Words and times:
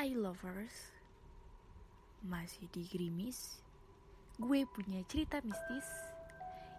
Hai 0.00 0.16
lovers. 0.16 0.96
Masih 2.24 2.64
di 2.72 2.88
Grimis 2.88 3.60
Gue 4.40 4.64
punya 4.64 5.04
cerita 5.04 5.44
mistis 5.44 5.84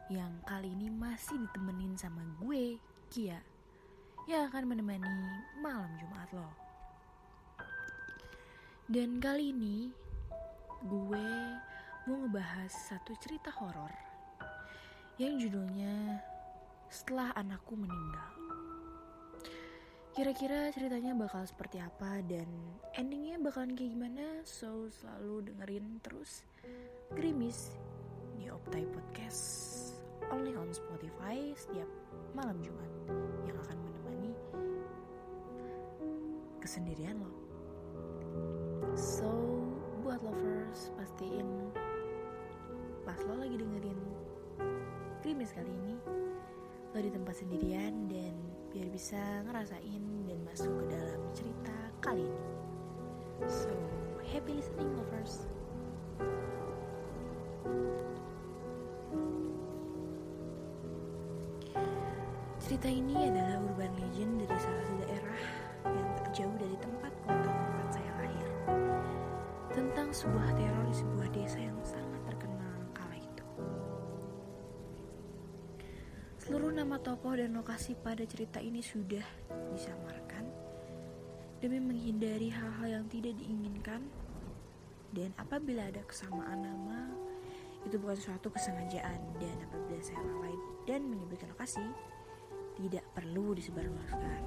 Yang 0.09 0.41
kali 0.49 0.73
ini 0.73 0.89
masih 0.89 1.37
ditemenin 1.37 1.93
sama 2.01 2.25
gue, 2.41 2.81
Kia 3.13 3.37
Yang 4.25 4.49
akan 4.49 4.73
menemani 4.73 5.21
malam 5.61 5.93
Jumat 6.01 6.33
lo. 6.33 6.49
Dan 8.89 9.21
kali 9.21 9.53
ini 9.53 9.93
Gue 10.81 11.29
mau 12.09 12.25
ngebahas 12.25 12.73
satu 12.73 13.13
cerita 13.21 13.53
horor 13.53 13.93
Yang 15.21 15.45
judulnya 15.45 16.25
Setelah 16.89 17.37
Anakku 17.37 17.77
Meninggal 17.77 18.40
Kira-kira 20.11 20.67
ceritanya 20.75 21.15
bakal 21.15 21.47
seperti 21.47 21.79
apa 21.79 22.19
dan 22.27 22.43
endingnya 22.99 23.39
bakalan 23.39 23.71
kayak 23.79 23.95
gimana? 23.95 24.43
So 24.43 24.91
selalu 24.91 25.47
dengerin 25.47 26.03
terus 26.03 26.43
Grimis 27.15 27.71
di 28.35 28.51
Optai 28.51 28.83
Podcast 28.91 29.39
only 30.27 30.51
on 30.59 30.67
Spotify 30.75 31.55
setiap 31.55 31.87
malam 32.35 32.59
Jumat 32.59 32.91
yang 33.47 33.55
akan 33.63 33.77
menemani 33.79 34.31
kesendirian 36.59 37.15
lo. 37.15 37.31
So 38.99 39.31
buat 40.03 40.19
lovers 40.27 40.91
pastiin 40.99 41.71
pas 43.07 43.19
lo 43.31 43.39
lagi 43.39 43.55
dengerin 43.55 43.99
Grimis 45.23 45.55
kali 45.55 45.71
ini 45.71 45.95
lo 46.91 46.99
di 46.99 47.07
tempat 47.07 47.39
sendirian 47.39 48.11
dan 48.11 48.50
biar 48.71 48.87
bisa 48.87 49.19
ngerasain 49.43 50.03
dan 50.23 50.39
masuk 50.47 50.71
ke 50.79 50.85
dalam 50.95 51.21
cerita 51.35 51.75
kali 51.99 52.23
ini. 52.23 52.51
So, 53.51 53.67
happy 54.23 54.55
listening 54.55 54.95
lovers. 54.95 55.43
Cerita 62.63 62.87
ini 62.87 63.27
adalah 63.27 63.59
urban 63.59 63.91
legend 63.99 64.47
dari 64.47 64.55
salah 64.55 64.83
satu 64.87 64.95
daerah 65.03 65.41
yang 65.91 66.09
tak 66.15 66.27
jauh 66.31 66.55
dari 66.55 66.77
tempat 66.79 67.11
kota 67.27 67.51
tempat 67.51 67.87
saya 67.91 68.11
lahir. 68.23 68.49
Tentang 69.75 70.07
sebuah 70.15 70.55
teror 70.55 70.83
di 70.87 70.95
sebuah 70.95 71.27
desa 71.35 71.59
yang 71.59 71.75
sangat 71.83 72.00
Nama 76.71 76.95
tokoh 77.03 77.35
dan 77.35 77.51
lokasi 77.51 77.99
pada 77.99 78.23
cerita 78.23 78.63
ini 78.63 78.79
sudah 78.79 79.21
disamarkan. 79.75 80.47
Demi 81.59 81.83
menghindari 81.83 82.47
hal-hal 82.47 82.87
yang 82.99 83.05
tidak 83.11 83.35
diinginkan. 83.35 84.07
Dan 85.11 85.35
apabila 85.35 85.91
ada 85.91 85.99
kesamaan 86.07 86.63
nama 86.63 87.11
itu 87.83 87.99
bukan 87.99 88.15
suatu 88.15 88.47
kesengajaan. 88.47 89.19
Dan 89.35 89.55
apabila 89.67 89.99
saya 89.99 90.23
lalai 90.23 90.55
dan 90.87 91.03
menyebutkan 91.11 91.51
lokasi 91.51 91.83
tidak 92.79 93.03
perlu 93.11 93.51
disebarluaskan. 93.51 94.41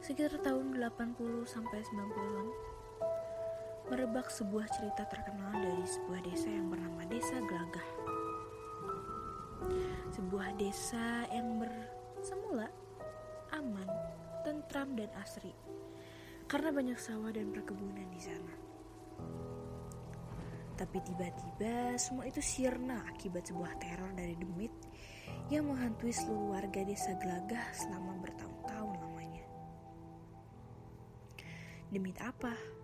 Sekitar 0.00 0.40
tahun 0.40 0.80
80 0.80 1.44
sampai 1.44 1.80
90-an 1.84 2.76
merebak 3.86 4.26
sebuah 4.26 4.66
cerita 4.74 5.06
terkenal 5.06 5.54
dari 5.54 5.86
sebuah 5.86 6.20
desa 6.26 6.48
yang 6.50 6.66
bernama 6.66 7.02
Desa 7.06 7.38
Gelagah. 7.38 7.88
Sebuah 10.10 10.48
desa 10.58 11.22
yang 11.30 11.62
bersemula 11.62 12.66
aman, 13.54 13.86
tentram 14.42 14.98
dan 14.98 15.10
asri 15.22 15.54
karena 16.50 16.70
banyak 16.74 16.98
sawah 16.98 17.30
dan 17.30 17.54
perkebunan 17.54 18.06
di 18.10 18.20
sana. 18.22 18.54
Tapi 20.76 20.98
tiba-tiba 21.06 21.96
semua 21.96 22.28
itu 22.28 22.42
sirna 22.42 23.06
akibat 23.08 23.48
sebuah 23.48 23.80
teror 23.80 24.12
dari 24.12 24.36
demit 24.36 24.74
yang 25.48 25.70
menghantui 25.70 26.12
seluruh 26.12 26.58
warga 26.58 26.82
desa 26.82 27.14
Gelagah 27.16 27.70
selama 27.72 28.18
bertahun-tahun 28.18 28.94
lamanya. 28.98 29.46
Demit 31.88 32.18
apa? 32.20 32.75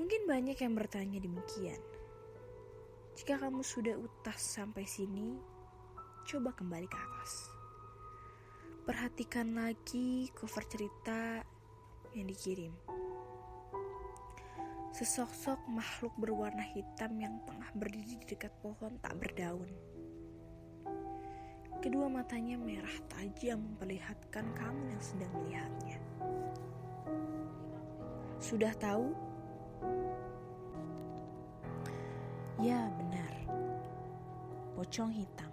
Mungkin 0.00 0.24
banyak 0.24 0.56
yang 0.56 0.72
bertanya 0.72 1.20
demikian. 1.20 1.80
Jika 3.12 3.36
kamu 3.36 3.60
sudah 3.60 3.92
utas 4.00 4.40
sampai 4.40 4.88
sini, 4.88 5.36
coba 6.24 6.56
kembali 6.56 6.88
ke 6.88 6.96
atas. 6.96 7.32
Perhatikan 8.88 9.52
lagi 9.52 10.32
cover 10.32 10.64
cerita 10.64 11.44
yang 12.16 12.26
dikirim. 12.26 12.72
Sesosok 14.92 15.60
makhluk 15.68 16.12
berwarna 16.20 16.64
hitam 16.72 17.16
yang 17.20 17.40
tengah 17.48 17.68
berdiri 17.76 18.16
di 18.20 18.26
dekat 18.28 18.52
pohon 18.60 18.96
tak 19.00 19.16
berdaun. 19.20 19.68
Kedua 21.82 22.06
matanya 22.06 22.56
merah 22.60 22.96
tajam 23.10 23.58
memperlihatkan 23.58 24.46
kamu 24.56 24.82
yang 24.92 25.02
sedang 25.02 25.32
melihatnya. 25.34 25.98
Sudah 28.38 28.70
tahu? 28.78 29.31
Ya, 32.62 32.78
benar. 32.94 33.32
Pocong 34.78 35.10
hitam. 35.10 35.50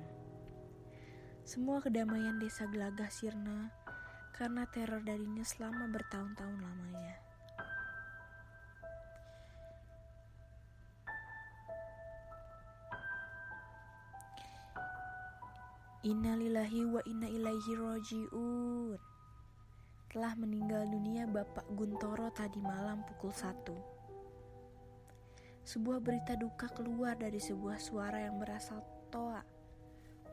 Semua 1.41 1.81
kedamaian 1.81 2.37
desa 2.37 2.69
Gelagah 2.69 3.09
sirna 3.09 3.73
karena 4.37 4.69
teror 4.69 5.01
darinya 5.01 5.41
selama 5.41 5.89
bertahun-tahun 5.89 6.61
lamanya. 6.61 7.17
Innalillahi 16.05 16.87
wa 16.87 17.03
inna 17.03 17.27
ilaihi 17.27 17.75
roji'un 17.75 18.95
Telah 20.07 20.33
meninggal 20.39 20.87
dunia 20.87 21.27
Bapak 21.27 21.67
Guntoro 21.75 22.31
tadi 22.31 22.63
malam 22.63 23.03
pukul 23.03 23.35
1 23.35 23.98
Sebuah 25.69 26.01
berita 26.01 26.33
duka 26.33 26.65
keluar 26.73 27.13
dari 27.13 27.37
sebuah 27.37 27.77
suara 27.77 28.25
yang 28.25 28.41
berasal 28.41 28.81
toa 29.13 29.45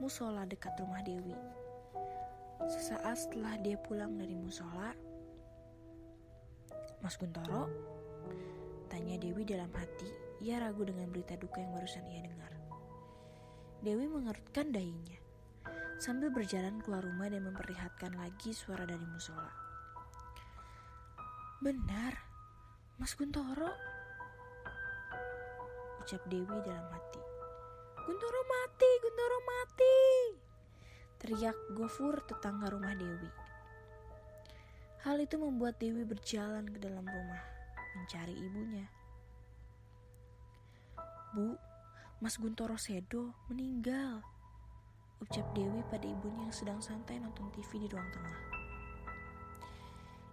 Musola 0.00 0.48
dekat 0.48 0.72
rumah 0.80 1.04
Dewi 1.04 1.36
Sesaat 2.64 3.28
setelah 3.28 3.60
dia 3.60 3.76
pulang 3.76 4.16
dari 4.16 4.32
musola 4.32 4.96
Mas 7.04 7.20
Guntoro 7.20 7.68
Tanya 8.88 9.20
Dewi 9.20 9.44
dalam 9.44 9.68
hati 9.76 10.08
Ia 10.40 10.56
ragu 10.56 10.88
dengan 10.88 11.12
berita 11.12 11.36
duka 11.36 11.60
yang 11.60 11.76
barusan 11.76 12.08
ia 12.08 12.24
dengar 12.24 12.52
Dewi 13.84 14.08
mengerutkan 14.08 14.72
dahinya 14.72 15.20
sambil 16.00 16.32
berjalan 16.32 16.80
keluar 16.80 17.04
rumah 17.04 17.28
dan 17.28 17.44
memperlihatkan 17.44 18.12
lagi 18.20 18.52
suara 18.52 18.84
dari 18.84 19.04
musola. 19.08 19.48
Benar, 21.64 22.12
Mas 23.00 23.16
Guntoro. 23.16 23.95
Ucap 26.06 26.22
Dewi 26.30 26.62
dalam 26.62 26.86
hati. 26.94 27.18
Guntoro 27.98 28.42
mati, 28.46 28.90
Guntoro 29.02 29.38
mati. 29.42 29.98
Teriak 31.18 31.58
Gofur 31.74 32.22
tetangga 32.22 32.70
rumah 32.70 32.94
Dewi. 32.94 33.26
Hal 35.02 35.18
itu 35.18 35.34
membuat 35.34 35.82
Dewi 35.82 36.06
berjalan 36.06 36.62
ke 36.70 36.78
dalam 36.78 37.02
rumah 37.02 37.42
mencari 37.98 38.38
ibunya. 38.38 38.86
Bu, 41.34 41.58
Mas 42.22 42.38
Guntoro 42.38 42.78
Sedo 42.78 43.34
meninggal 43.50 44.22
ucap 45.18 45.50
Dewi 45.58 45.82
pada 45.90 46.06
ibunya 46.06 46.46
yang 46.46 46.54
sedang 46.54 46.78
santai 46.78 47.18
nonton 47.18 47.50
TV 47.50 47.82
di 47.82 47.90
ruang 47.90 48.06
tengah. 48.14 48.38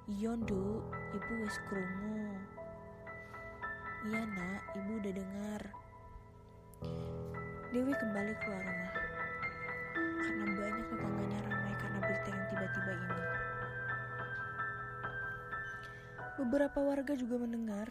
Iya, 0.06 0.38
Nduk, 0.38 0.86
ibu 1.18 1.34
wes 1.42 1.58
krungu. 1.66 2.33
Iya, 4.04 4.20
Nak, 4.20 4.62
ibu 4.76 5.00
udah 5.00 5.14
dengar. 5.16 5.62
Dewi 7.72 7.94
kembali 7.96 8.34
keluar 8.44 8.60
rumah. 8.60 8.94
Karena 9.96 10.44
banyak 10.60 10.86
tetangganya 10.92 11.40
ramai 11.48 11.74
karena 11.80 12.00
berita 12.04 12.28
yang 12.28 12.46
tiba-tiba 12.52 12.92
ini. 13.00 13.22
Beberapa 16.36 16.80
warga 16.84 17.14
juga 17.16 17.36
mendengar 17.48 17.88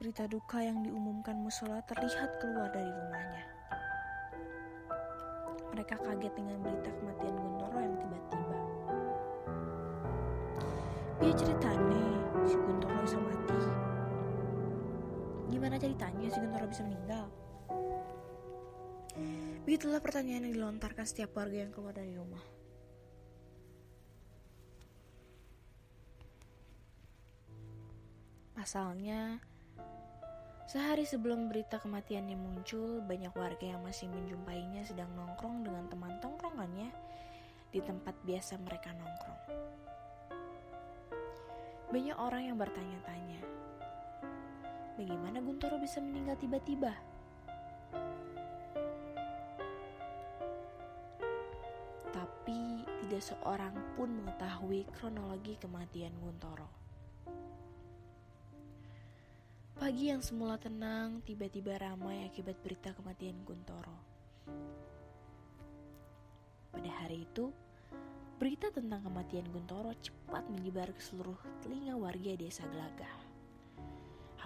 berita 0.00 0.24
duka 0.24 0.64
yang 0.64 0.80
diumumkan 0.80 1.36
musola 1.36 1.84
terlihat 1.84 2.40
keluar 2.40 2.72
dari 2.72 2.88
rumahnya. 2.88 3.44
Mereka 5.76 6.00
kaget 6.00 6.32
dengan 6.32 6.56
berita 6.64 6.88
kematian 6.96 7.36
Guntoro 7.36 7.76
yang 7.76 7.96
tiba-tiba. 8.00 8.56
Dia 11.20 11.32
ceritanya 11.36 12.04
si 12.48 12.56
Guntoro 12.56 12.96
bisa 13.04 13.20
mati. 13.20 13.81
Gimana 15.52 15.76
ceritanya 15.76 16.32
si 16.32 16.40
Guntoro 16.40 16.64
bisa 16.64 16.80
meninggal? 16.80 17.28
Begitulah 19.68 20.00
pertanyaan 20.00 20.48
yang 20.48 20.56
dilontarkan 20.56 21.04
setiap 21.04 21.36
warga 21.36 21.60
yang 21.60 21.70
keluar 21.70 21.92
dari 21.92 22.16
rumah. 22.16 22.40
Pasalnya, 28.56 29.42
sehari 30.64 31.04
sebelum 31.04 31.52
berita 31.52 31.76
kematiannya 31.76 32.38
muncul, 32.38 33.04
banyak 33.04 33.34
warga 33.36 33.76
yang 33.76 33.84
masih 33.84 34.08
menjumpainya 34.08 34.88
sedang 34.88 35.12
nongkrong 35.12 35.66
dengan 35.68 35.84
teman 35.92 36.16
tongkrongannya 36.22 36.88
di 37.74 37.80
tempat 37.84 38.16
biasa 38.24 38.56
mereka 38.62 38.94
nongkrong. 38.96 39.42
Banyak 41.92 42.16
orang 42.16 42.42
yang 42.48 42.56
bertanya-tanya, 42.56 43.40
bagaimana 45.02 45.42
Guntoro 45.42 45.82
bisa 45.82 45.98
meninggal 45.98 46.38
tiba-tiba? 46.38 46.94
tapi 52.42 52.82
tidak 53.06 53.22
seorang 53.22 53.70
pun 53.94 54.10
mengetahui 54.18 54.82
kronologi 54.98 55.54
kematian 55.62 56.10
Guntoro. 56.18 56.66
Pagi 59.78 60.10
yang 60.10 60.18
semula 60.18 60.58
tenang 60.58 61.22
tiba-tiba 61.22 61.78
ramai 61.78 62.26
akibat 62.26 62.58
berita 62.58 62.90
kematian 62.98 63.46
Guntoro. 63.46 63.94
Pada 66.74 66.90
hari 66.98 67.22
itu, 67.22 67.54
berita 68.42 68.74
tentang 68.74 69.06
kematian 69.06 69.46
Guntoro 69.54 69.94
cepat 70.02 70.42
menyebar 70.50 70.90
ke 70.90 70.98
seluruh 70.98 71.38
telinga 71.62 71.94
warga 71.94 72.34
desa 72.34 72.66
Gelagah. 72.66 73.21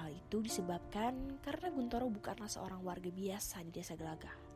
Hal 0.07 0.15
itu 0.15 0.39
disebabkan 0.39 1.43
karena 1.43 1.67
Guntoro 1.75 2.07
bukanlah 2.07 2.47
seorang 2.47 2.79
warga 2.87 3.11
biasa 3.11 3.67
di 3.67 3.75
desa 3.75 3.99
Gelagah 3.99 4.47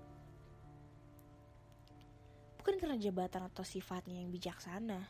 bukan 2.70 2.76
karena 2.86 3.00
jabatan 3.00 3.48
atau 3.48 3.64
sifatnya 3.64 4.20
yang 4.20 4.28
bijaksana. 4.28 5.00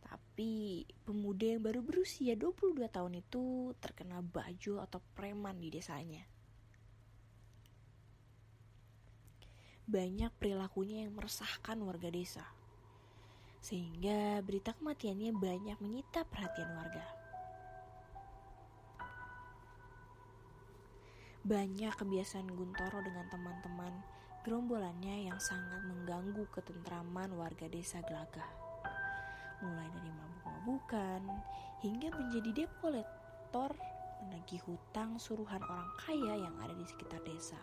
Tapi 0.00 0.88
pemuda 1.04 1.58
yang 1.58 1.60
baru 1.60 1.84
berusia 1.84 2.32
22 2.32 2.86
tahun 2.88 3.20
itu 3.20 3.76
terkena 3.82 4.22
baju 4.22 4.80
atau 4.80 5.02
preman 5.18 5.60
di 5.60 5.68
desanya. 5.74 6.24
Banyak 9.90 10.32
perilakunya 10.40 11.04
yang 11.04 11.18
meresahkan 11.18 11.76
warga 11.82 12.08
desa. 12.08 12.46
Sehingga 13.60 14.40
berita 14.40 14.72
kematiannya 14.72 15.34
banyak 15.34 15.76
menyita 15.82 16.24
perhatian 16.24 16.72
warga. 16.72 17.19
Banyak 21.40 21.96
kebiasaan 21.96 22.52
Guntoro 22.52 23.00
dengan 23.00 23.24
teman-teman 23.32 23.96
gerombolannya 24.44 25.24
yang 25.24 25.40
sangat 25.40 25.80
mengganggu 25.88 26.44
ketentraman 26.52 27.32
warga 27.32 27.64
desa 27.64 28.04
Gelagah. 28.04 28.50
Mulai 29.64 29.88
dari 29.88 30.12
mabuk-mabukan 30.12 31.22
hingga 31.80 32.12
menjadi 32.12 32.50
debt 32.52 32.72
collector 32.84 33.72
menagih 34.20 34.60
hutang 34.68 35.16
suruhan 35.16 35.64
orang 35.64 35.88
kaya 36.04 36.44
yang 36.44 36.52
ada 36.60 36.76
di 36.76 36.84
sekitar 36.84 37.24
desa. 37.24 37.56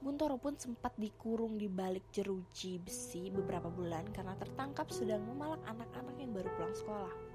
Buntoro 0.00 0.40
pun 0.40 0.56
sempat 0.56 0.96
dikurung 0.96 1.60
di 1.60 1.68
balik 1.68 2.08
jeruji 2.16 2.80
besi 2.80 3.28
beberapa 3.28 3.68
bulan 3.68 4.08
karena 4.10 4.32
tertangkap 4.40 4.88
sedang 4.88 5.20
memalak 5.20 5.60
anak-anak 5.68 6.16
yang 6.16 6.32
baru 6.32 6.48
pulang 6.56 6.74
sekolah. 6.74 7.31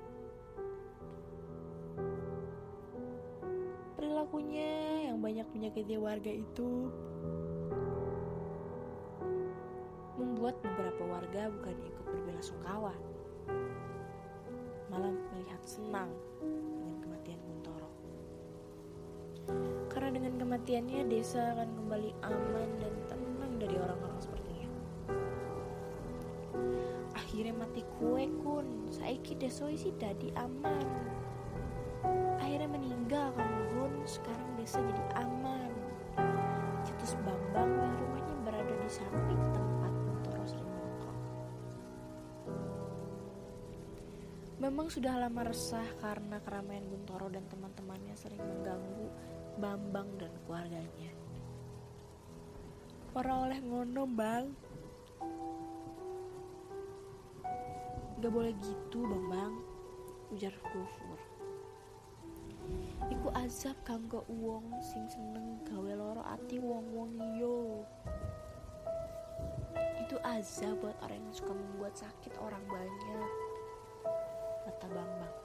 Perilakunya 4.18 4.74
yang 5.14 5.22
banyak 5.22 5.46
menyakiti 5.54 5.94
warga 5.94 6.34
itu 6.34 6.90
membuat 10.18 10.58
beberapa 10.66 11.06
warga 11.06 11.54
bukan 11.54 11.78
ikut 11.86 12.06
berbela 12.10 12.42
sungkawa, 12.42 12.94
malah 14.90 15.14
melihat 15.14 15.62
senang 15.62 16.10
dengan 16.42 16.98
kematian 16.98 17.38
Guntoro. 17.46 17.90
Karena 19.94 20.10
dengan 20.10 20.34
kematiannya 20.42 21.02
desa 21.14 21.54
akan 21.54 21.70
kembali 21.78 22.12
aman 22.26 22.70
dan 22.82 22.94
tenang 23.14 23.54
dari 23.62 23.78
orang-orang 23.78 24.18
sepertinya. 24.18 24.70
Akhirnya 27.14 27.54
mati 27.54 27.86
kue 28.02 28.26
kun, 28.42 28.90
saiki 28.90 29.38
deso 29.38 29.70
isi 29.70 29.94
dadi 29.94 30.34
aman. 30.34 30.90
Akhirnya 32.42 32.74
meninggal 32.74 33.30
Memang 44.68 44.92
sudah 44.92 45.16
lama 45.16 45.48
resah 45.48 45.88
karena 46.04 46.44
keramaian 46.44 46.84
Guntoro 46.92 47.32
dan 47.32 47.48
teman-temannya 47.48 48.12
sering 48.20 48.44
mengganggu 48.44 49.08
Bambang 49.64 50.12
dan 50.20 50.28
keluarganya. 50.44 51.08
Para 53.16 53.48
oleh 53.48 53.64
ngono 53.64 54.04
bang 54.12 54.52
Gak 58.20 58.28
boleh 58.28 58.52
gitu 58.60 59.08
bang 59.08 59.56
Ujar 60.36 60.52
Gofur 60.60 61.20
Iku 63.08 63.32
azab 63.40 63.80
kanggo 63.88 64.28
uang 64.28 64.84
sing 64.84 65.08
seneng 65.08 65.64
gawe 65.64 65.96
loro 65.96 66.28
ati 66.28 66.60
wong-wong 66.60 67.16
iyo. 67.40 67.88
Itu 70.04 70.20
azab 70.28 70.84
buat 70.84 71.00
orang 71.00 71.24
yang 71.24 71.32
suka 71.32 71.56
membuat 71.56 71.96
sakit 71.96 72.36
orang 72.44 72.68
banyak. 72.68 73.47
Kata 74.78 74.94
Bambang. 74.94 75.36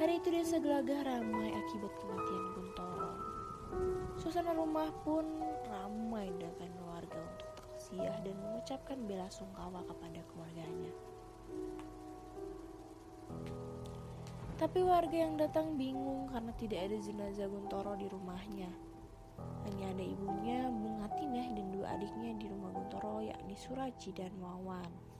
Hari 0.00 0.16
itu 0.16 0.32
desa 0.32 0.56
gelagah 0.56 1.04
ramai 1.04 1.52
akibat 1.52 1.92
kematian 2.00 2.44
Guntoro. 2.56 3.12
Suasana 4.16 4.56
rumah 4.56 4.88
pun 5.04 5.28
ramai 5.68 6.32
dengan 6.32 6.72
keluarga 6.80 7.20
untuk 7.20 7.50
taksiah 7.60 8.24
dan 8.24 8.40
mengucapkan 8.40 9.04
bela 9.04 9.28
sungkawa 9.28 9.84
kepada 9.84 10.16
keluarganya. 10.32 10.96
Tapi 14.56 14.80
warga 14.80 15.16
yang 15.20 15.36
datang 15.36 15.76
bingung 15.76 16.32
karena 16.32 16.56
tidak 16.56 16.88
ada 16.88 16.96
jenazah 17.04 17.52
Guntoro 17.52 18.00
di 18.00 18.08
rumahnya. 18.08 18.72
Hanya 19.68 19.92
ada 19.92 20.04
ibunya, 20.08 20.72
Bung 20.72 21.04
Atineh, 21.04 21.52
dan 21.52 21.68
dua 21.68 22.00
adiknya 22.00 22.32
di 22.40 22.48
rumah 22.48 22.72
Guntoro 22.72 23.20
yakni 23.20 23.52
Suraji 23.52 24.16
dan 24.16 24.32
Wawan. 24.40 25.13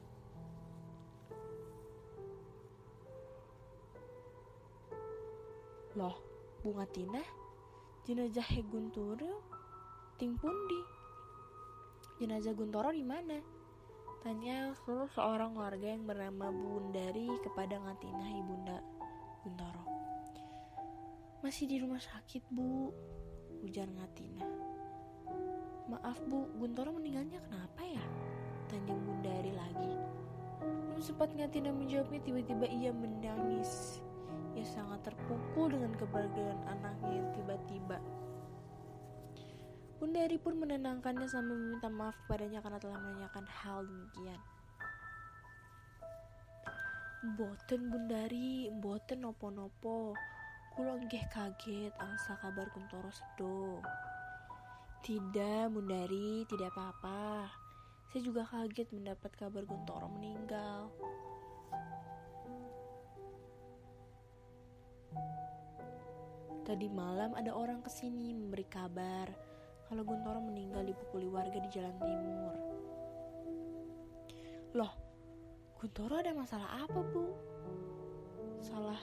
Loh, 5.95 6.19
Bung 6.59 6.83
Atineh? 6.83 7.23
Jenazah 8.03 8.51
Guntoro? 8.67 9.47
Ting 10.19 10.35
pundi? 10.35 10.83
Jenazah 12.19 12.51
Guntoro 12.51 12.91
di 12.91 13.07
mana? 13.07 13.39
Tanya 14.19 14.75
seluruh 14.83 15.07
seorang 15.15 15.55
warga 15.55 15.95
yang 15.95 16.03
bernama 16.03 16.51
Bundari 16.51 17.31
kepada 17.47 17.79
Ngatinah 17.79 18.31
ibunda 18.35 18.83
Guntoro. 19.47 19.87
Masih 21.47 21.71
di 21.71 21.79
rumah 21.79 22.03
sakit, 22.03 22.43
Bu. 22.51 22.91
Ujar 23.63 23.87
Ngatina. 23.87 24.43
Maaf, 25.95 26.19
Bu. 26.27 26.51
Guntoro 26.59 26.91
meninggalnya 26.99 27.39
kenapa 27.39 27.87
ya? 27.87 28.03
Tanya 28.67 28.99
Bundari 28.99 29.55
lagi. 29.55 29.95
Belum 30.59 30.99
sempat 30.99 31.31
Ngatina 31.39 31.71
menjawabnya, 31.71 32.19
tiba-tiba 32.19 32.67
ia 32.67 32.91
menangis. 32.91 34.03
Ia 34.55 34.67
sangat 34.67 35.03
terpukul 35.03 35.75
dengan 35.75 35.93
kebahagiaan 35.99 36.61
anaknya 36.71 37.13
yang 37.23 37.29
tiba-tiba. 37.35 37.99
Bundari 39.99 40.37
pun 40.39 40.59
menenangkannya 40.59 41.27
sambil 41.31 41.59
meminta 41.59 41.91
maaf 41.91 42.15
kepadanya 42.27 42.61
karena 42.63 42.79
telah 42.83 42.99
menanyakan 42.99 43.47
hal 43.47 43.87
demikian. 43.87 44.41
Boten 47.25 47.89
Bundari, 47.89 48.69
boten 48.85 49.25
nopo-nopo. 49.25 50.13
Kulo 50.77 50.99
nggih 51.01 51.25
kaget 51.33 51.95
angsa 51.97 52.37
kabar 52.37 52.69
Kuntoro 52.69 53.09
sedo. 53.09 53.81
Tidak, 55.01 55.73
Bundari, 55.73 56.45
tidak 56.51 56.75
apa-apa. 56.77 57.49
Saya 58.13 58.21
juga 58.29 58.45
kaget 58.45 58.93
mendapat 58.93 59.33
kabar 59.41 59.65
Guntoro 59.65 60.11
meninggal. 60.13 60.93
Tadi 66.65 66.89
malam 66.89 67.37
ada 67.37 67.53
orang 67.53 67.85
ke 67.85 67.91
sini 67.93 68.33
memberi 68.33 68.65
kabar 68.65 69.29
kalau 69.85 70.01
Guntoro 70.01 70.41
meninggal 70.41 70.83
dipukuli 70.89 71.29
warga 71.29 71.61
di 71.61 71.69
Jalan 71.69 71.97
Timur. 72.01 72.55
Loh, 74.75 74.93
Guntoro 75.77 76.19
ada 76.19 76.33
masalah 76.33 76.83
apa 76.83 77.01
bu? 77.05 77.25
Salah 78.65 78.99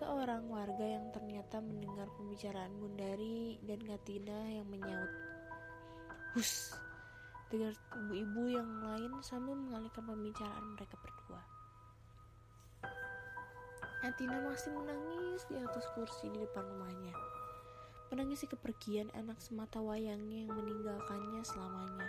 seorang 0.00 0.48
warga 0.48 0.80
yang 0.80 1.12
ternyata 1.12 1.60
mendengar 1.60 2.08
pembicaraan 2.16 2.72
Bundari 2.80 3.60
dan 3.68 3.84
Katina 3.84 4.48
yang 4.48 4.64
menyaut. 4.72 5.12
Hus, 6.32 6.72
dengar 7.52 7.76
ibu-ibu 8.00 8.54
yang 8.54 8.70
lain 8.80 9.12
sambil 9.20 9.58
mengalihkan 9.60 10.08
pembicaraan 10.08 10.66
mereka 10.72 10.96
berdua. 11.04 11.19
Katina 14.00 14.40
masih 14.40 14.72
menangis 14.72 15.44
di 15.44 15.60
atas 15.60 15.84
kursi 15.92 16.32
di 16.32 16.40
depan 16.40 16.64
rumahnya. 16.64 17.12
Menangisi 18.08 18.48
kepergian 18.48 19.12
anak 19.12 19.36
semata 19.44 19.76
wayangnya 19.76 20.48
yang 20.48 20.56
meninggalkannya 20.56 21.44
selamanya. 21.44 22.08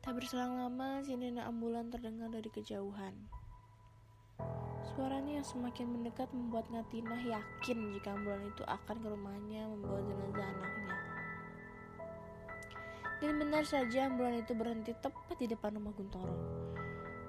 Tak 0.00 0.16
berselang 0.16 0.56
lama, 0.56 1.04
sirene 1.04 1.44
ambulan 1.44 1.92
terdengar 1.92 2.32
dari 2.32 2.48
kejauhan. 2.48 3.12
Suaranya 4.96 5.44
yang 5.44 5.46
semakin 5.46 6.00
mendekat 6.00 6.32
membuat 6.32 6.64
Natina 6.72 7.20
yakin 7.20 7.92
jika 7.92 8.16
ambulan 8.16 8.40
itu 8.48 8.64
akan 8.64 8.96
ke 9.04 9.08
rumahnya 9.12 9.68
membawa 9.68 10.00
jenazah 10.00 10.48
anaknya. 10.48 11.01
Dan 13.22 13.38
benar 13.38 13.62
saja 13.62 14.10
ambulan 14.10 14.42
itu 14.42 14.50
berhenti 14.50 14.90
tepat 14.98 15.38
di 15.38 15.46
depan 15.46 15.78
rumah 15.78 15.94
Guntoro. 15.94 16.34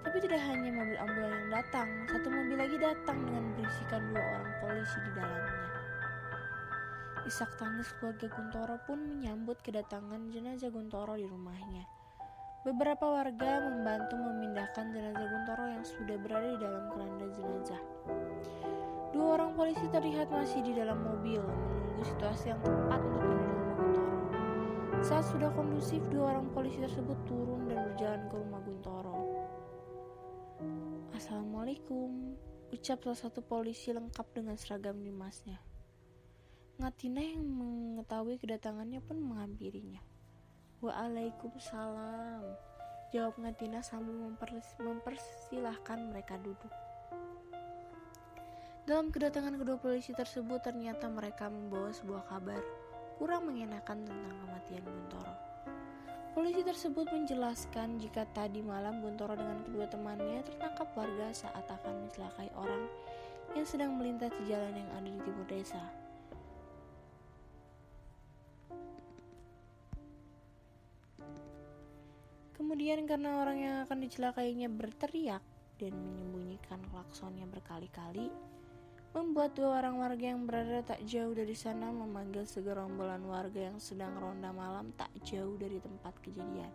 Tapi 0.02 0.18
tidak 0.26 0.42
hanya 0.42 0.74
mobil 0.74 0.98
ambulan 0.98 1.32
yang 1.38 1.50
datang, 1.54 1.86
satu 2.10 2.34
mobil 2.34 2.58
lagi 2.58 2.82
datang 2.82 3.18
dengan 3.30 3.54
berisikan 3.54 4.02
dua 4.10 4.22
orang 4.26 4.50
polisi 4.58 4.98
di 5.06 5.12
dalamnya. 5.14 5.70
Isak 7.30 7.56
tangis 7.62 7.94
keluarga 8.02 8.26
Guntoro 8.26 8.82
pun 8.90 9.00
menyambut 9.06 9.62
kedatangan 9.62 10.34
jenazah 10.34 10.74
Guntoro 10.74 11.14
di 11.14 11.30
rumahnya. 11.30 11.86
Beberapa 12.66 13.06
warga 13.14 13.62
membantu 13.62 14.18
memindahkan 14.18 14.98
jenazah 14.98 15.28
Guntoro 15.30 15.66
yang 15.78 15.86
sudah 15.86 16.18
berada 16.20 16.48
di 16.52 16.60
dalam 16.60 16.84
keranda 16.90 17.26
jenazah. 17.38 17.82
Dua 19.14 19.38
orang 19.38 19.54
polisi 19.54 19.86
terlihat 19.94 20.34
masih 20.34 20.66
di 20.66 20.74
dalam 20.74 21.06
mobil 21.06 21.38
menunggu 21.38 22.02
situasi 22.02 22.50
yang 22.50 22.60
tepat 22.66 22.98
untuk. 22.98 23.43
Saat 25.04 25.36
sudah 25.36 25.52
kondusif, 25.52 26.00
dua 26.08 26.32
orang 26.32 26.48
polisi 26.56 26.80
tersebut 26.80 27.28
turun 27.28 27.68
dan 27.68 27.92
berjalan 27.92 28.24
ke 28.32 28.40
rumah 28.40 28.64
Guntoro. 28.64 29.20
Assalamualaikum, 31.12 32.40
ucap 32.72 33.04
salah 33.04 33.20
satu 33.20 33.44
polisi 33.44 33.92
lengkap 33.92 34.24
dengan 34.32 34.56
seragam 34.56 34.96
dimasnya. 35.04 35.60
Ngatina 36.80 37.20
yang 37.20 37.44
mengetahui 37.44 38.40
kedatangannya 38.40 39.04
pun 39.04 39.20
menghampirinya. 39.20 40.00
Waalaikumsalam. 40.80 42.48
Jawab 43.12 43.36
Ngatina 43.44 43.84
sambil 43.84 44.16
mempers 44.16 44.72
mempersilahkan 44.80 46.00
mereka 46.16 46.40
duduk. 46.40 46.72
Dalam 48.88 49.12
kedatangan 49.12 49.60
kedua 49.60 49.76
polisi 49.76 50.16
tersebut 50.16 50.64
ternyata 50.64 51.12
mereka 51.12 51.52
membawa 51.52 51.92
sebuah 51.92 52.24
kabar 52.32 52.83
kurang 53.18 53.50
mengenakan 53.50 54.06
tentang 54.06 54.36
kematian 54.42 54.86
Guntoro. 54.86 55.36
Polisi 56.34 56.66
tersebut 56.66 57.06
menjelaskan 57.14 58.02
jika 58.02 58.26
tadi 58.34 58.66
malam 58.66 59.06
Guntoro 59.06 59.38
dengan 59.38 59.62
kedua 59.70 59.86
temannya 59.86 60.42
tertangkap 60.42 60.90
warga 60.98 61.30
saat 61.30 61.66
akan 61.70 62.10
mencelakai 62.10 62.50
orang 62.58 62.90
yang 63.54 63.66
sedang 63.70 63.94
melintas 63.94 64.34
di 64.42 64.50
jalan 64.50 64.74
yang 64.74 64.90
ada 64.98 65.10
di 65.14 65.22
timur 65.22 65.46
desa. 65.46 65.84
Kemudian 72.58 73.06
karena 73.06 73.44
orang 73.44 73.58
yang 73.62 73.76
akan 73.86 74.02
dicelakainya 74.02 74.72
berteriak 74.74 75.44
dan 75.78 75.94
menyembunyikan 75.94 76.82
klaksonnya 76.90 77.46
berkali-kali, 77.46 78.34
membuat 79.14 79.54
dua 79.54 79.78
orang 79.78 80.02
warga 80.02 80.26
yang 80.34 80.50
berada 80.50 80.82
tak 80.82 81.06
jauh 81.06 81.32
dari 81.38 81.54
sana 81.54 81.94
memanggil 81.94 82.50
segerombolan 82.50 83.22
warga 83.30 83.70
yang 83.70 83.78
sedang 83.78 84.18
ronda 84.18 84.50
malam 84.50 84.90
tak 84.98 85.14
jauh 85.22 85.54
dari 85.56 85.78
tempat 85.78 86.18
kejadian. 86.26 86.74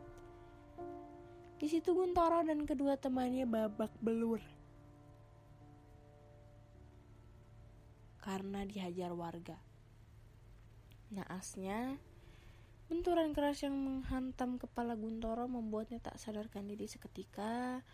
Di 1.58 1.66
situ 1.66 1.90
Guntoro 1.90 2.46
dan 2.46 2.62
kedua 2.62 2.94
temannya 2.94 3.42
babak 3.42 3.90
belur. 3.98 4.38
Karena 8.22 8.62
dihajar 8.62 9.10
warga. 9.10 9.58
Naasnya, 11.10 11.98
Benturan 12.88 13.36
keras 13.36 13.60
yang 13.60 13.76
menghantam 13.76 14.56
kepala 14.56 14.96
Guntoro 14.96 15.44
membuatnya 15.44 16.00
tak 16.00 16.16
sadarkan 16.16 16.64
diri 16.72 16.88
seketika 16.88 17.84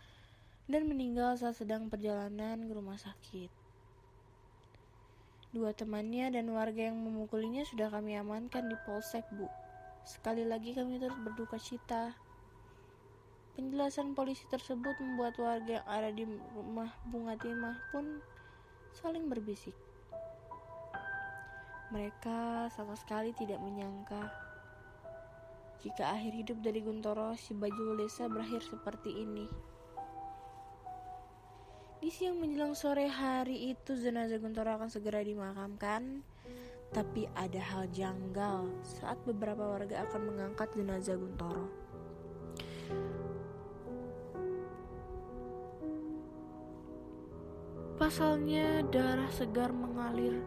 dan 0.71 0.87
meninggal 0.87 1.35
saat 1.35 1.59
sedang 1.59 1.91
perjalanan 1.91 2.63
ke 2.63 2.71
rumah 2.71 2.95
sakit. 2.95 3.64
Dua 5.55 5.71
temannya 5.71 6.35
dan 6.35 6.51
warga 6.51 6.91
yang 6.91 6.99
memukulinya 6.99 7.63
sudah 7.63 7.87
kami 7.87 8.19
amankan 8.19 8.67
di 8.67 8.75
polsek, 8.83 9.23
Bu. 9.31 9.47
Sekali 10.03 10.43
lagi 10.43 10.75
kami 10.75 10.99
terus 10.99 11.15
berduka 11.23 11.55
cita. 11.63 12.11
Penjelasan 13.55 14.19
polisi 14.19 14.43
tersebut 14.51 14.99
membuat 14.99 15.39
warga 15.39 15.79
yang 15.79 15.87
ada 15.87 16.11
di 16.11 16.27
rumah 16.59 16.91
Bunga 17.07 17.39
Timah 17.39 17.79
pun 17.95 18.19
saling 18.99 19.31
berbisik. 19.31 19.79
Mereka 21.95 22.67
sama 22.75 22.99
sekali 22.99 23.31
tidak 23.39 23.63
menyangka 23.63 24.27
jika 25.85 26.17
akhir 26.17 26.33
hidup 26.33 26.59
dari 26.65 26.81
Guntoro 26.81 27.37
si 27.37 27.53
baju 27.53 27.93
Lesa 28.01 28.25
berakhir 28.25 28.65
seperti 28.65 29.21
ini. 29.21 29.45
Di 32.05 32.13
siang 32.13 32.37
menjelang 32.37 32.77
sore 32.77 33.09
hari 33.09 33.73
itu 33.73 33.97
jenazah 33.97 34.37
Guntoro 34.37 34.77
akan 34.77 34.93
segera 34.93 35.25
dimakamkan, 35.25 36.21
tapi 36.93 37.25
ada 37.33 37.57
hal 37.57 37.89
janggal 37.97 38.69
saat 38.85 39.17
beberapa 39.25 39.65
warga 39.65 40.05
akan 40.05 40.29
mengangkat 40.29 40.69
jenazah 40.77 41.17
Guntoro. 41.17 41.65
Pasalnya 47.97 48.85
darah 48.93 49.33
segar 49.33 49.73
mengalir 49.73 50.45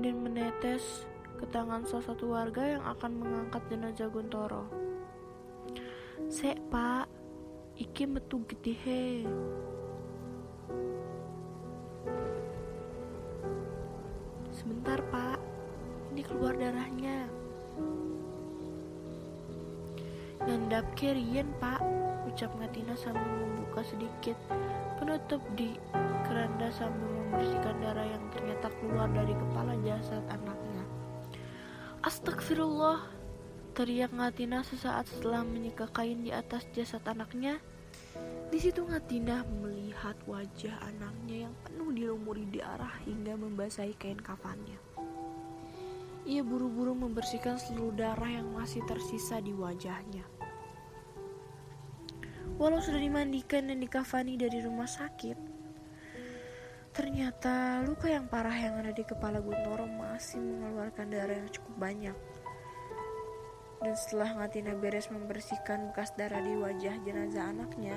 dan 0.00 0.24
menetes 0.24 1.04
ke 1.36 1.44
tangan 1.52 1.84
salah 1.84 2.16
satu 2.16 2.32
warga 2.32 2.64
yang 2.64 2.84
akan 2.88 3.12
mengangkat 3.12 3.60
jenazah 3.68 4.08
Guntoro. 4.08 4.64
Sek 6.32 6.56
pak, 6.72 7.12
iki 7.76 8.08
metu 8.08 8.40
gede 8.48 8.72
he. 8.72 9.28
Sebentar 14.54 14.98
pak, 15.12 15.38
ini 16.12 16.22
keluar 16.26 16.56
darahnya. 16.58 17.30
Ngendap 20.48 20.86
kerian 20.96 21.48
pak, 21.60 21.78
ucap 22.26 22.50
Ngatina 22.56 22.96
sambil 22.96 23.26
membuka 23.44 23.84
sedikit 23.84 24.36
penutup 24.98 25.40
di 25.54 25.78
keranda 26.26 26.68
sambil 26.74 27.06
membersihkan 27.06 27.76
darah 27.80 28.06
yang 28.06 28.24
ternyata 28.34 28.68
keluar 28.80 29.08
dari 29.14 29.32
kepala 29.32 29.72
jasad 29.86 30.24
anaknya. 30.26 30.82
Astagfirullah, 32.02 33.04
teriak 33.78 34.10
Ngatina 34.10 34.66
sesaat 34.66 35.06
setelah 35.06 35.46
menyeka 35.46 35.86
kain 35.94 36.26
di 36.26 36.34
atas 36.34 36.66
jasad 36.74 37.02
anaknya. 37.06 37.62
Di 38.48 38.58
situ 38.58 38.84
Ngatina 38.84 39.44
melihat 39.60 40.16
wajah 40.24 40.74
anaknya 40.84 41.46
yang 41.48 41.54
penuh 41.66 41.92
dilumuri 41.92 42.48
darah 42.48 42.96
hingga 43.04 43.36
membasahi 43.36 43.94
kain 44.00 44.18
kafannya. 44.18 44.80
Ia 46.28 46.44
buru-buru 46.44 46.96
membersihkan 46.96 47.60
seluruh 47.60 47.96
darah 47.96 48.28
yang 48.28 48.52
masih 48.52 48.84
tersisa 48.88 49.40
di 49.40 49.52
wajahnya. 49.52 50.24
Walau 52.56 52.80
sudah 52.82 52.98
dimandikan 52.98 53.70
dan 53.70 53.78
dikafani 53.78 54.34
dari 54.34 54.58
rumah 54.64 54.88
sakit, 54.88 55.58
Ternyata 56.98 57.86
luka 57.86 58.10
yang 58.10 58.26
parah 58.26 58.58
yang 58.58 58.74
ada 58.82 58.90
di 58.90 59.06
kepala 59.06 59.38
Guntoro 59.38 59.86
masih 59.86 60.42
mengeluarkan 60.42 61.06
darah 61.06 61.38
yang 61.38 61.46
cukup 61.54 61.74
banyak. 61.78 62.16
Dan 63.78 63.94
setelah 63.94 64.34
Ngatina 64.34 64.74
beres 64.74 65.06
membersihkan 65.08 65.94
bekas 65.94 66.10
darah 66.18 66.42
di 66.42 66.58
wajah 66.58 66.98
jenazah 67.06 67.54
anaknya, 67.54 67.94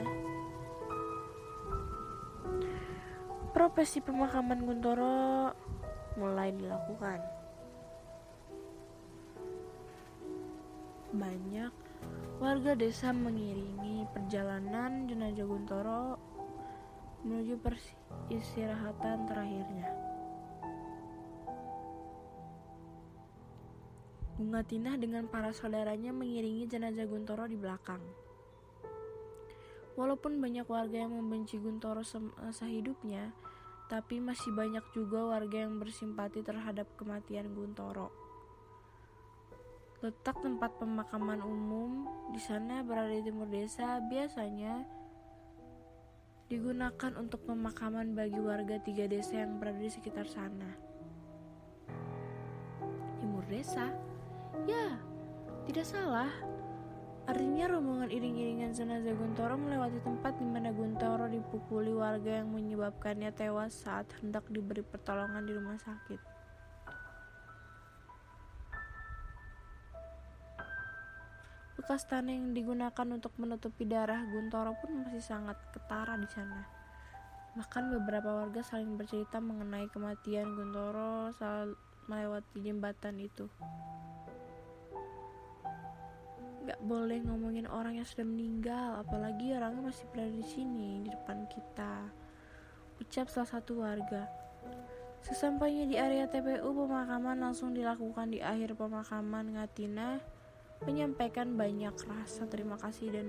profesi 3.52 3.98
pemakaman 3.98 4.62
Guntoro 4.62 5.52
mulai 6.22 6.54
dilakukan. 6.54 7.20
Banyak 11.12 11.74
warga 12.38 12.74
desa 12.78 13.10
mengiringi 13.12 14.06
perjalanan 14.14 15.10
jenazah 15.10 15.50
Guntoro 15.50 16.18
menuju 17.26 17.58
peristirahatan 17.62 19.30
terakhirnya. 19.30 20.11
Bunga 24.42 24.66
Tinah 24.66 24.98
dengan 24.98 25.30
para 25.30 25.54
saudaranya 25.54 26.10
mengiringi 26.10 26.66
jenazah 26.66 27.06
Guntoro 27.06 27.46
di 27.46 27.54
belakang. 27.54 28.02
Walaupun 29.94 30.42
banyak 30.42 30.66
warga 30.66 31.06
yang 31.06 31.14
membenci 31.14 31.62
Guntoro 31.62 32.02
semasa 32.02 32.66
hidupnya, 32.66 33.30
tapi 33.86 34.18
masih 34.18 34.50
banyak 34.50 34.82
juga 34.98 35.30
warga 35.30 35.62
yang 35.62 35.78
bersimpati 35.78 36.42
terhadap 36.42 36.90
kematian 36.98 37.54
Guntoro. 37.54 38.10
Letak 40.02 40.42
tempat 40.42 40.74
pemakaman 40.82 41.46
umum 41.46 42.10
di 42.34 42.42
sana 42.42 42.82
berada 42.82 43.14
di 43.14 43.22
timur 43.22 43.46
desa 43.46 44.02
biasanya 44.02 44.82
digunakan 46.50 47.14
untuk 47.14 47.46
pemakaman 47.46 48.18
bagi 48.18 48.42
warga 48.42 48.82
tiga 48.82 49.06
desa 49.06 49.46
yang 49.46 49.62
berada 49.62 49.78
di 49.78 49.94
sekitar 49.94 50.26
sana. 50.26 50.74
Timur 53.22 53.46
desa? 53.46 54.11
Ya, 54.68 55.00
tidak 55.66 55.88
salah. 55.88 56.32
Artinya 57.30 57.70
rombongan 57.72 58.12
iring-iringan 58.12 58.76
jenazah 58.76 59.16
Guntoro 59.16 59.56
melewati 59.56 60.02
tempat 60.04 60.36
di 60.42 60.44
mana 60.44 60.74
Guntoro 60.74 61.30
dipukuli 61.30 61.94
warga 61.94 62.44
yang 62.44 62.52
menyebabkannya 62.52 63.32
tewas 63.32 63.72
saat 63.72 64.10
hendak 64.20 64.44
diberi 64.52 64.84
pertolongan 64.84 65.46
di 65.46 65.54
rumah 65.56 65.78
sakit. 65.80 66.20
Bekas 71.80 72.06
tanah 72.10 72.36
yang 72.36 72.52
digunakan 72.52 73.08
untuk 73.10 73.32
menutupi 73.40 73.88
darah 73.88 74.22
Guntoro 74.28 74.76
pun 74.82 75.06
masih 75.06 75.24
sangat 75.24 75.56
ketara 75.72 76.20
di 76.20 76.28
sana. 76.28 76.68
Bahkan 77.56 77.96
beberapa 77.96 78.44
warga 78.44 78.60
saling 78.66 79.00
bercerita 79.00 79.40
mengenai 79.40 79.88
kematian 79.94 80.52
Guntoro 80.58 81.32
saat 81.38 81.72
melewati 82.12 82.60
jembatan 82.66 83.24
itu. 83.24 83.48
Gak 86.62 86.78
boleh 86.86 87.18
ngomongin 87.26 87.66
orang 87.66 87.98
yang 87.98 88.06
sudah 88.06 88.26
meninggal, 88.26 89.02
apalagi 89.02 89.58
orangnya 89.58 89.90
masih 89.90 90.06
berada 90.14 90.30
di 90.30 90.46
sini, 90.46 91.02
di 91.02 91.10
depan 91.10 91.50
kita. 91.50 92.06
Ucap 93.02 93.34
salah 93.34 93.50
satu 93.50 93.82
warga. 93.82 94.30
Sesampainya 95.26 95.86
di 95.90 95.98
area 95.98 96.30
TPU, 96.30 96.70
pemakaman 96.74 97.38
langsung 97.42 97.74
dilakukan 97.74 98.30
di 98.34 98.42
akhir 98.42 98.78
pemakaman 98.78 99.58
Ngatina 99.58 100.22
menyampaikan 100.82 101.54
banyak 101.54 101.94
rasa 102.10 102.50
terima 102.50 102.74
kasih 102.82 103.14
dan 103.14 103.28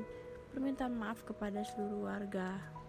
permintaan 0.52 0.96
maaf 0.96 1.20
kepada 1.24 1.60
seluruh 1.64 2.08
warga. 2.08 2.81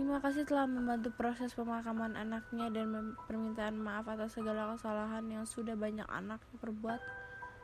Terima 0.00 0.16
kasih 0.16 0.48
telah 0.48 0.64
membantu 0.64 1.12
proses 1.12 1.52
pemakaman 1.52 2.16
anaknya 2.16 2.72
dan 2.72 3.12
permintaan 3.28 3.76
maaf 3.76 4.08
atas 4.08 4.32
segala 4.32 4.72
kesalahan 4.72 5.28
yang 5.28 5.44
sudah 5.44 5.76
banyak 5.76 6.08
anaknya 6.08 6.56
perbuat 6.56 6.96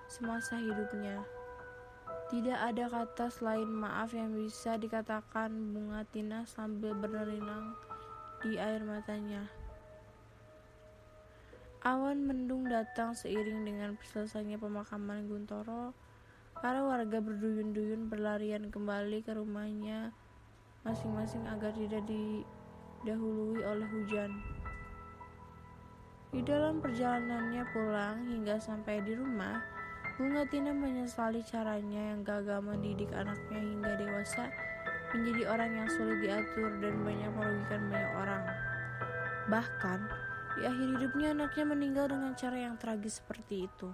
semasa 0.04 0.60
hidupnya. 0.60 1.24
Tidak 2.28 2.60
ada 2.60 2.92
kata 2.92 3.32
selain 3.32 3.64
maaf 3.64 4.12
yang 4.12 4.36
bisa 4.36 4.76
dikatakan 4.76 5.48
Bunga 5.72 6.04
Tina 6.12 6.44
sambil 6.44 6.92
bernerinang 6.92 7.72
di 8.44 8.60
air 8.60 8.84
matanya. 8.84 9.48
Awan 11.88 12.20
mendung 12.20 12.68
datang 12.68 13.16
seiring 13.16 13.64
dengan 13.64 13.96
selesainya 14.12 14.60
pemakaman 14.60 15.24
Guntoro. 15.24 15.96
Para 16.60 16.84
warga 16.84 17.16
berduyun-duyun 17.16 18.12
berlarian 18.12 18.68
kembali 18.68 19.24
ke 19.24 19.32
rumahnya 19.32 20.12
masing-masing 20.86 21.42
agar 21.50 21.74
tidak 21.74 22.06
didahului 22.06 23.60
oleh 23.66 23.86
hujan. 23.90 24.30
Di 26.30 26.46
dalam 26.46 26.78
perjalanannya 26.78 27.66
pulang 27.74 28.22
hingga 28.30 28.62
sampai 28.62 29.02
di 29.02 29.18
rumah, 29.18 29.58
Bunga 30.16 30.48
Tina 30.48 30.72
menyesali 30.72 31.44
caranya 31.44 32.14
yang 32.14 32.24
gagal 32.24 32.62
mendidik 32.64 33.12
anaknya 33.12 33.60
hingga 33.60 33.92
dewasa 34.00 34.48
menjadi 35.12 35.42
orang 35.50 35.70
yang 35.76 35.88
sulit 35.92 36.18
diatur 36.24 36.70
dan 36.80 36.94
banyak 37.04 37.30
merugikan 37.36 37.82
banyak 37.92 38.12
orang. 38.16 38.44
Bahkan, 39.52 40.00
di 40.56 40.62
akhir 40.64 40.88
hidupnya 40.96 41.28
anaknya 41.36 41.64
meninggal 41.68 42.06
dengan 42.08 42.32
cara 42.32 42.56
yang 42.56 42.80
tragis 42.80 43.20
seperti 43.20 43.68
itu. 43.68 43.88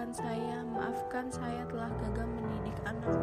Maafkan 0.00 0.16
saya, 0.16 0.58
maafkan 0.64 1.26
saya 1.28 1.62
telah 1.68 1.92
gagal 2.00 2.24
mendidik 2.24 2.72
anakku. 2.88 3.20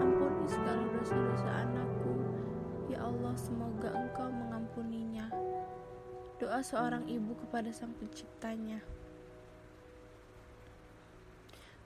Ampuni 0.00 0.48
segala 0.48 0.88
dosa-dosa 0.88 1.50
anakku. 1.68 2.16
Ya 2.88 3.04
Allah, 3.04 3.36
semoga 3.36 3.92
Engkau 3.92 4.24
mengampuninya. 4.32 5.28
Doa 6.40 6.64
seorang 6.64 7.04
ibu 7.12 7.36
kepada 7.36 7.68
Sang 7.76 7.92
Penciptanya. 7.92 8.80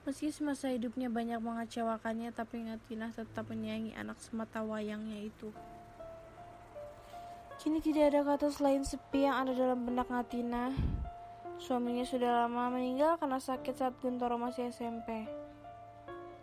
Meski 0.07 0.31
semasa 0.31 0.71
hidupnya 0.71 1.11
banyak 1.11 1.43
mengecewakannya, 1.43 2.31
tapi 2.31 2.63
Ngatina 2.63 3.11
tetap 3.11 3.51
menyayangi 3.51 3.91
anak 3.99 4.23
semata 4.23 4.63
wayangnya 4.63 5.19
itu. 5.19 5.51
Kini 7.59 7.83
tidak 7.83 8.15
ada 8.15 8.23
kata 8.23 8.55
selain 8.55 8.87
sepi 8.87 9.27
yang 9.27 9.35
ada 9.35 9.51
dalam 9.51 9.83
benak 9.83 10.07
Ngatina. 10.07 10.71
Suaminya 11.61 12.01
sudah 12.01 12.49
lama 12.49 12.73
meninggal 12.73 13.21
karena 13.21 13.37
sakit 13.37 13.77
saat 13.77 13.93
Guntoro 14.01 14.33
masih 14.33 14.73
SMP. 14.73 15.29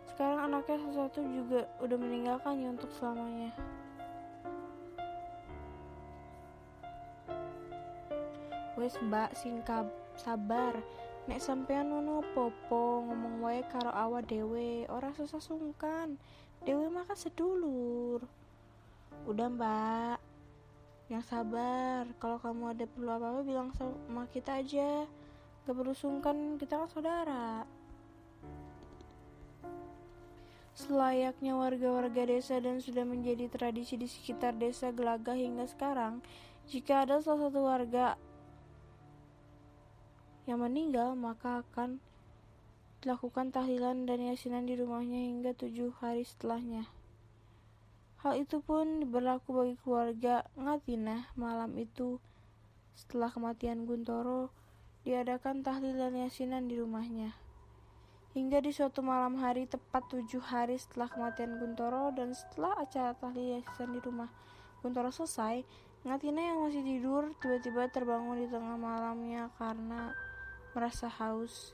Sekarang 0.07 0.47
anaknya 0.47 0.79
satu 0.95 1.19
juga 1.27 1.67
udah 1.83 1.97
meninggalkannya 1.99 2.79
untuk 2.79 2.87
selamanya. 2.95 3.51
Wes 8.79 8.95
mbak 9.03 9.35
singkap 9.35 9.91
sabar 10.15 10.79
Nek 11.27 11.43
sampean 11.43 11.93
ngono 11.93 12.25
popo 12.31 13.05
ngomong 13.05 13.45
wae 13.45 13.61
karo 13.69 13.93
awak 13.93 14.25
dewe, 14.25 14.89
ora 14.89 15.13
susah 15.13 15.37
sungkan. 15.37 16.17
Dewe 16.65 16.89
maka 16.89 17.13
sedulur. 17.13 18.25
Udah 19.29 19.45
mbak, 19.51 20.17
yang 21.09 21.25
sabar. 21.25 22.05
Kalau 22.21 22.37
kamu 22.37 22.77
ada 22.77 22.85
perlu 22.85 23.09
apa-apa 23.09 23.41
bilang 23.41 23.73
sama 23.73 24.29
kita 24.29 24.61
aja. 24.61 25.09
Gak 25.65 25.75
perlu 25.75 25.93
sungkan, 25.97 26.55
kita 26.61 26.77
kan 26.77 26.89
saudara. 26.89 27.65
Selayaknya 30.77 31.59
warga-warga 31.59 32.23
desa 32.23 32.61
dan 32.63 32.79
sudah 32.79 33.03
menjadi 33.03 33.51
tradisi 33.51 33.99
di 33.99 34.07
sekitar 34.07 34.55
desa 34.55 34.95
Gelagah 34.95 35.35
hingga 35.35 35.67
sekarang, 35.67 36.23
jika 36.71 37.03
ada 37.03 37.19
salah 37.19 37.51
satu 37.51 37.67
warga 37.67 38.15
yang 40.47 40.63
meninggal 40.63 41.13
maka 41.13 41.61
akan 41.61 42.01
dilakukan 43.03 43.53
tahlilan 43.53 44.07
dan 44.09 44.23
yasinan 44.23 44.65
di 44.65 44.79
rumahnya 44.79 45.19
hingga 45.19 45.51
tujuh 45.53 45.93
hari 45.99 46.23
setelahnya. 46.25 46.87
Hal 48.19 48.35
itu 48.35 48.59
pun 48.59 49.07
berlaku 49.07 49.55
bagi 49.55 49.75
keluarga 49.79 50.43
Ngatina 50.59 51.31
malam 51.39 51.71
itu 51.79 52.19
setelah 52.91 53.31
kematian 53.31 53.87
Guntoro 53.87 54.51
diadakan 55.07 55.63
tahlilan 55.63 56.27
yasinan 56.27 56.67
di 56.67 56.75
rumahnya. 56.75 57.31
Hingga 58.35 58.59
di 58.59 58.75
suatu 58.75 58.99
malam 58.99 59.39
hari 59.39 59.71
tepat 59.71 60.11
tujuh 60.11 60.43
hari 60.43 60.75
setelah 60.75 61.07
kematian 61.07 61.63
Guntoro 61.63 62.11
dan 62.11 62.35
setelah 62.35 62.75
acara 62.83 63.15
tahlil 63.15 63.63
yasinan 63.63 63.95
di 63.95 64.03
rumah 64.03 64.27
Guntoro 64.83 65.15
selesai, 65.15 65.63
Ngatina 66.03 66.43
yang 66.43 66.59
masih 66.59 66.83
tidur 66.83 67.31
tiba-tiba 67.39 67.87
terbangun 67.87 68.43
di 68.43 68.51
tengah 68.51 68.75
malamnya 68.75 69.47
karena 69.55 70.11
merasa 70.75 71.07
haus. 71.07 71.71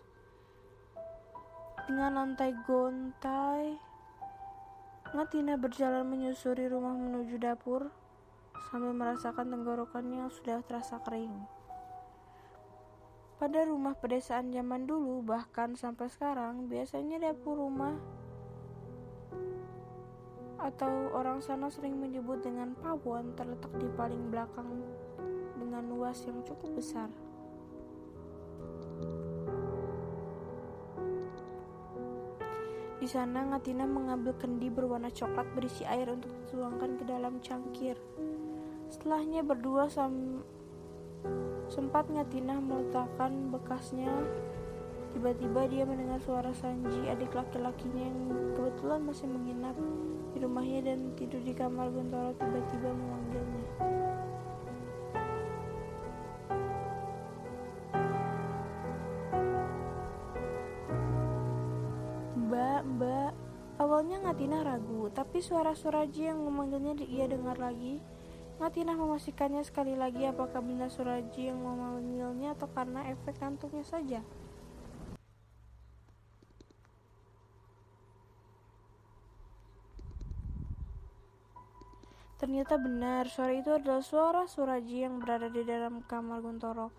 Dengan 1.89 2.21
lantai 2.21 2.53
gontai, 2.69 3.77
Ngatina 5.13 5.53
berjalan 5.61 6.07
menyusuri 6.09 6.65
rumah 6.65 6.97
menuju 6.97 7.37
dapur 7.37 7.93
sambil 8.71 8.89
merasakan 8.97 9.53
tenggorokannya 9.53 10.25
yang 10.25 10.31
sudah 10.33 10.65
terasa 10.65 10.97
kering. 11.05 11.45
Pada 13.37 13.67
rumah 13.67 13.93
pedesaan 13.93 14.49
zaman 14.49 14.89
dulu, 14.89 15.21
bahkan 15.21 15.77
sampai 15.77 16.09
sekarang, 16.09 16.65
biasanya 16.65 17.21
dapur 17.21 17.59
rumah 17.59 17.93
atau 20.57 21.13
orang 21.13 21.45
sana 21.45 21.69
sering 21.69 22.01
menyebut 22.01 22.41
dengan 22.41 22.73
pawon 22.81 23.37
terletak 23.37 23.69
di 23.77 23.85
paling 23.93 24.33
belakang 24.33 24.65
dengan 25.59 25.85
luas 25.85 26.17
yang 26.25 26.41
cukup 26.41 26.73
besar. 26.73 27.11
Di 33.05 33.13
sana 33.13 33.45
Ngatina 33.45 33.85
mengambil 33.85 34.33
kendi 34.33 34.65
berwarna 34.65 35.13
coklat 35.13 35.45
berisi 35.53 35.85
air 35.85 36.09
untuk 36.09 36.33
dituangkan 36.41 36.97
ke 36.97 37.05
dalam 37.05 37.37
cangkir. 37.37 37.93
Setelahnya 38.89 39.45
berdua 39.45 39.85
sam 39.93 40.41
sempat 41.69 42.09
Ngatina 42.09 42.57
meletakkan 42.57 43.53
bekasnya. 43.53 44.09
Tiba-tiba 45.13 45.69
dia 45.69 45.85
mendengar 45.85 46.17
suara 46.17 46.49
Sanji, 46.57 47.05
adik 47.05 47.29
laki-lakinya 47.37 48.09
yang 48.09 48.19
kebetulan 48.57 49.05
masih 49.05 49.29
menginap 49.29 49.77
di 50.33 50.41
rumahnya 50.41 50.89
dan 50.89 51.13
tidur 51.13 51.45
di 51.45 51.53
kamar 51.53 51.93
Guntoro 51.93 52.33
tiba-tiba 52.41 52.89
memanggilnya. 52.89 54.04
Ngatina 64.45 64.61
ragu, 64.61 65.09
tapi 65.09 65.41
suara 65.41 65.73
Suraji 65.73 66.29
yang 66.29 66.37
memanggilnya 66.37 67.01
ia 67.09 67.25
dengar 67.25 67.57
lagi. 67.57 67.97
Ngatina 68.61 68.93
memastikannya 68.93 69.65
sekali 69.65 69.97
lagi 69.97 70.21
apakah 70.21 70.61
benar 70.61 70.93
Suraji 70.93 71.49
yang 71.49 71.65
memanggilnya 71.65 72.53
atau 72.53 72.69
karena 72.69 73.09
efek 73.09 73.41
kantuknya 73.41 73.81
saja. 73.81 74.21
Ternyata 82.37 82.77
benar, 82.77 83.25
suara 83.25 83.49
itu 83.49 83.73
adalah 83.73 84.05
suara 84.05 84.45
Suraji 84.45 85.09
yang 85.09 85.25
berada 85.25 85.49
di 85.49 85.65
dalam 85.65 86.05
kamar 86.05 86.45
Guntoro. 86.45 86.93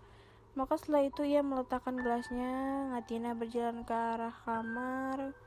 Maka 0.59 0.75
setelah 0.75 1.07
itu 1.07 1.23
ia 1.23 1.39
meletakkan 1.39 1.95
gelasnya, 1.95 2.91
Ngatina 2.91 3.39
berjalan 3.39 3.87
ke 3.87 3.95
arah 3.95 4.35
kamar 4.43 5.46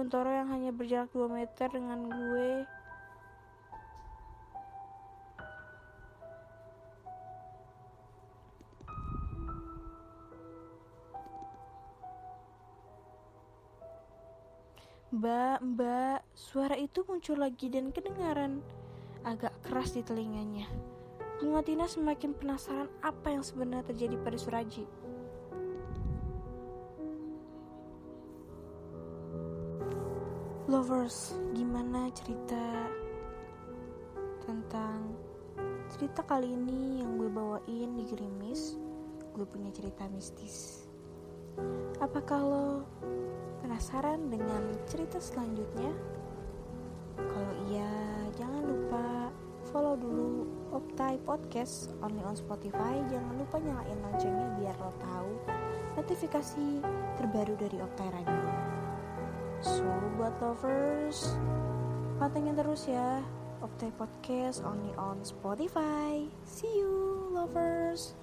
Guntoro 0.00 0.32
yang 0.32 0.48
hanya 0.48 0.72
berjarak 0.72 1.12
2 1.12 1.28
meter 1.28 1.68
dengan 1.68 2.08
gue. 2.08 2.64
Mbak, 15.12 15.58
mbak, 15.76 16.24
suara 16.32 16.80
itu 16.80 17.04
muncul 17.04 17.36
lagi 17.36 17.68
dan 17.68 17.92
kedengaran 17.92 18.64
agak 19.28 19.52
keras 19.68 19.92
di 19.92 20.00
telinganya. 20.00 20.64
Bunga 21.44 21.60
Tina 21.60 21.84
semakin 21.84 22.32
penasaran 22.32 22.88
apa 23.04 23.36
yang 23.36 23.44
sebenarnya 23.44 23.92
terjadi 23.92 24.16
pada 24.24 24.40
Suraji. 24.40 24.99
Lovers, 30.70 31.34
gimana 31.50 32.06
cerita 32.14 32.86
tentang 34.46 35.18
cerita 35.90 36.22
kali 36.22 36.46
ini 36.46 37.02
yang 37.02 37.18
gue 37.18 37.26
bawain 37.26 37.98
di 37.98 38.06
Gerimis? 38.06 38.78
Gue 39.34 39.42
punya 39.50 39.74
cerita 39.74 40.06
mistis. 40.06 40.86
Apakah 41.98 42.38
lo 42.38 42.86
penasaran 43.66 44.30
dengan 44.30 44.62
cerita 44.86 45.18
selanjutnya? 45.18 45.90
Kalau 47.18 47.52
iya, 47.66 47.90
jangan 48.38 48.62
lupa 48.62 49.34
follow 49.74 49.98
dulu 49.98 50.46
Optai 50.70 51.18
Podcast 51.26 51.90
only 51.98 52.22
on 52.22 52.38
Spotify. 52.38 52.94
Jangan 53.10 53.42
lupa 53.42 53.58
nyalain 53.58 53.98
loncengnya 54.06 54.46
biar 54.62 54.78
lo 54.78 54.94
tahu 55.02 55.34
notifikasi 55.98 56.78
terbaru 57.18 57.58
dari 57.58 57.82
Optai 57.82 58.08
Radio. 58.14 58.69
So, 59.60 59.84
buat 60.16 60.32
lovers, 60.40 61.36
pantengin 62.16 62.56
terus 62.56 62.88
ya 62.88 63.20
Optai 63.60 63.92
Podcast 63.92 64.64
only 64.64 64.88
on 64.96 65.20
Spotify. 65.20 66.24
See 66.48 66.80
you, 66.80 67.28
lovers. 67.28 68.19